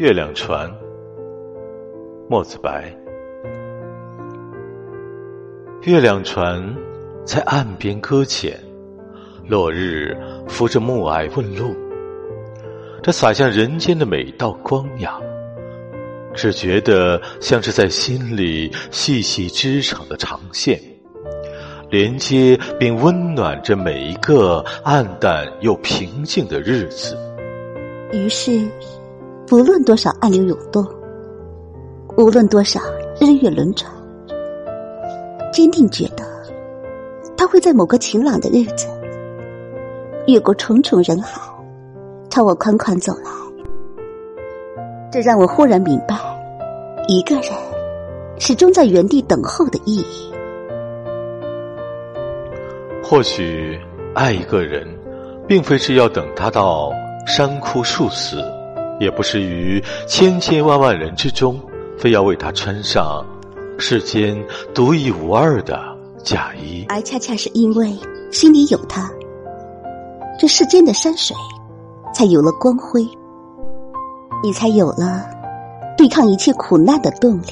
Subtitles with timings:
[0.00, 0.66] 月亮船，
[2.26, 2.90] 墨子白。
[5.82, 6.74] 月亮船
[7.26, 8.58] 在岸边搁浅，
[9.46, 10.16] 落日
[10.48, 11.76] 扶着暮霭问路。
[13.02, 15.20] 这洒向人间的每道光呀，
[16.32, 20.80] 只觉得像是在心里细细织成的长线，
[21.90, 27.14] 连接并温暖着每一个暗淡又平静的日子。
[28.14, 28.66] 于是。
[29.50, 30.86] 不论多少暗流涌动，
[32.16, 32.80] 无论多少
[33.20, 33.90] 日月轮转，
[35.52, 36.22] 坚定觉得，
[37.36, 38.86] 他会在某个晴朗的日子，
[40.28, 41.42] 越过重重人海，
[42.28, 43.30] 朝我款款走来。
[45.10, 46.14] 这让我忽然明白，
[47.08, 47.52] 一个人
[48.38, 50.32] 始终在原地等候的意义。
[53.02, 53.76] 或许，
[54.14, 54.86] 爱一个人，
[55.48, 56.92] 并非是要等他到
[57.26, 58.40] 山枯树死。
[59.00, 61.58] 也不是于千千万万人之中，
[61.98, 63.24] 非要为他穿上
[63.78, 64.36] 世间
[64.74, 65.82] 独一无二的
[66.22, 67.98] 嫁衣，而恰恰是因为
[68.30, 69.10] 心里有他，
[70.38, 71.34] 这世间的山水
[72.14, 73.02] 才有了光辉，
[74.42, 75.26] 你才有了
[75.96, 77.46] 对抗一切苦难的动力。